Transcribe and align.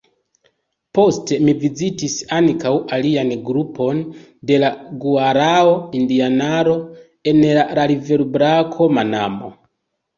Poste 0.97 1.37
mi 1.47 1.53
vizitis 1.63 2.15
ankaŭ 2.37 2.71
alian 2.97 3.29
grupon 3.51 4.01
de 4.53 4.59
la 4.65 4.73
guarao-indianaro 5.05 6.77
en 7.35 7.47
la 7.63 7.71
riverbrako 7.97 8.95
Manamo. 9.01 9.57